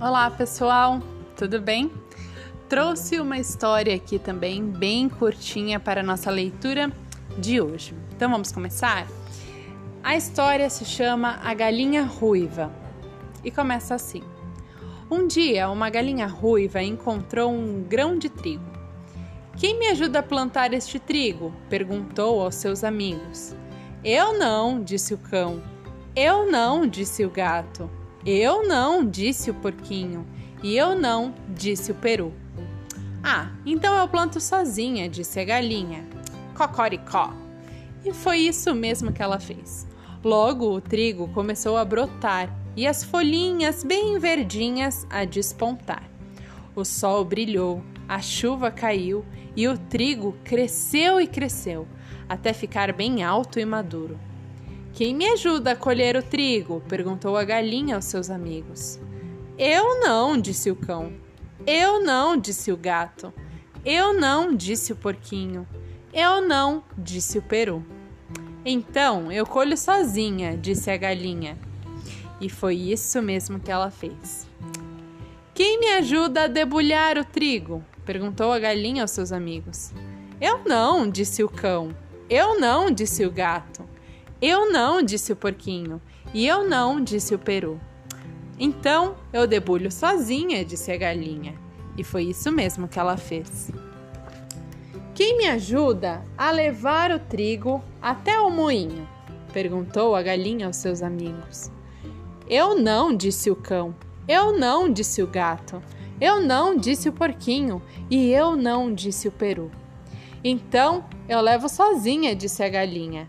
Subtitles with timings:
[0.00, 1.02] Olá, pessoal,
[1.36, 1.90] tudo bem?
[2.68, 6.92] Trouxe uma história aqui também bem curtinha para a nossa leitura
[7.36, 7.96] de hoje.
[8.14, 9.08] Então vamos começar?
[10.00, 12.72] A história se chama A Galinha Ruiva
[13.42, 14.22] e começa assim.
[15.10, 18.70] Um dia, uma galinha ruiva encontrou um grão de trigo.
[19.56, 21.52] Quem me ajuda a plantar este trigo?
[21.68, 23.52] perguntou aos seus amigos.
[24.04, 25.60] Eu não, disse o cão.
[26.14, 27.90] Eu não, disse o gato.
[28.24, 30.26] Eu não, disse o porquinho.
[30.62, 32.32] E eu não, disse o peru.
[33.22, 36.04] Ah, então eu planto sozinha, disse a galinha.
[36.56, 37.32] Cocoricó.
[38.04, 39.86] E foi isso mesmo que ela fez.
[40.24, 46.02] Logo o trigo começou a brotar e as folhinhas bem verdinhas a despontar.
[46.74, 49.24] O sol brilhou, a chuva caiu
[49.54, 51.86] e o trigo cresceu e cresceu
[52.28, 54.18] até ficar bem alto e maduro.
[54.98, 56.82] Quem me ajuda a colher o trigo?
[56.88, 58.98] perguntou a galinha aos seus amigos.
[59.56, 61.12] Eu não, disse o cão.
[61.64, 63.32] Eu não, disse o gato.
[63.84, 65.64] Eu não, disse o porquinho.
[66.12, 67.86] Eu não, disse o peru.
[68.64, 71.56] Então eu colho sozinha, disse a galinha.
[72.40, 74.48] E foi isso mesmo que ela fez.
[75.54, 77.84] Quem me ajuda a debulhar o trigo?
[78.04, 79.92] perguntou a galinha aos seus amigos.
[80.40, 81.94] Eu não, disse o cão.
[82.28, 83.87] Eu não, disse o gato.
[84.40, 86.00] Eu não, disse o porquinho.
[86.32, 87.80] E eu não, disse o peru.
[88.58, 91.54] Então eu debulho sozinha, disse a galinha.
[91.96, 93.70] E foi isso mesmo que ela fez.
[95.14, 99.08] Quem me ajuda a levar o trigo até o moinho?
[99.52, 101.72] perguntou a galinha aos seus amigos.
[102.48, 103.94] Eu não, disse o cão.
[104.28, 105.82] Eu não, disse o gato.
[106.20, 107.82] Eu não, disse o porquinho.
[108.08, 109.70] E eu não, disse o peru.
[110.44, 113.28] Então eu levo sozinha, disse a galinha.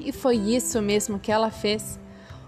[0.00, 1.98] E foi isso mesmo que ela fez.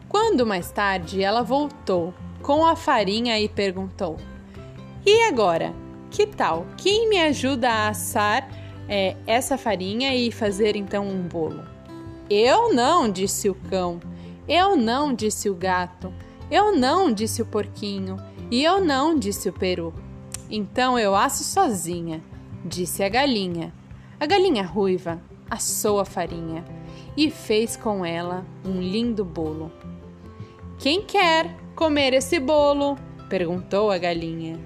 [0.08, 4.16] Quando mais tarde ela voltou com a farinha e perguntou:
[5.04, 5.74] E agora?
[6.10, 6.66] Que tal?
[6.76, 8.48] Quem me ajuda a assar
[8.88, 11.64] é, essa farinha e fazer então um bolo?
[12.30, 14.00] Eu não, disse o cão.
[14.48, 16.12] Eu não, disse o gato.
[16.50, 18.16] Eu não, disse o porquinho.
[18.50, 19.92] E eu não, disse o peru.
[20.48, 22.22] Então eu asso sozinha,
[22.64, 23.72] disse a galinha.
[24.18, 25.20] A galinha ruiva
[25.50, 26.64] assou a farinha
[27.16, 29.72] e fez com ela um lindo bolo.
[30.78, 32.98] Quem quer comer esse bolo?
[33.28, 34.58] perguntou a galinha.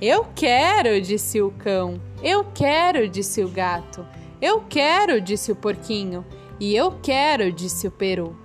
[0.00, 2.00] Eu quero, disse o cão.
[2.22, 4.06] Eu quero, disse o gato.
[4.40, 6.24] Eu quero, disse o porquinho.
[6.58, 8.36] E eu quero, disse o peru.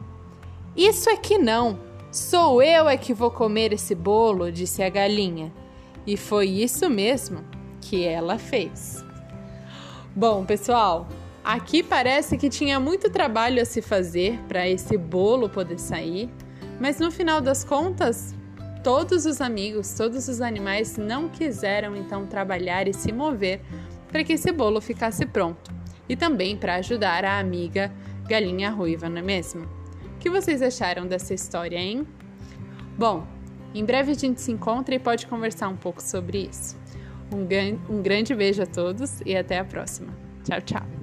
[0.76, 1.80] Isso é que não.
[2.12, 5.52] Sou eu é que vou comer esse bolo, disse a galinha.
[6.06, 7.44] E foi isso mesmo
[7.82, 9.04] que ela fez.
[10.16, 11.08] Bom, pessoal,
[11.45, 16.28] Aqui parece que tinha muito trabalho a se fazer para esse bolo poder sair,
[16.79, 18.33] mas no final das contas,
[18.83, 23.61] todos os amigos, todos os animais não quiseram então trabalhar e se mover
[24.07, 25.72] para que esse bolo ficasse pronto.
[26.09, 27.94] E também para ajudar a amiga
[28.27, 29.66] galinha ruiva, não é mesmo?
[30.16, 32.07] O que vocês acharam dessa história, hein?
[32.97, 33.27] Bom,
[33.72, 36.75] em breve a gente se encontra e pode conversar um pouco sobre isso.
[37.31, 40.12] Um, um grande beijo a todos e até a próxima.
[40.44, 40.94] Tchau, tchau.